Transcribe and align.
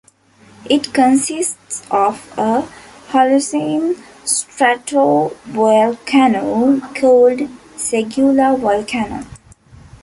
It 0.67 0.95
consists 0.95 1.83
of 1.91 2.27
a 2.35 2.67
Holocene 3.11 3.93
stratovolcano, 4.25 6.81
called 6.95 7.39
Segula 7.77 8.59
Volcano. 8.59 9.27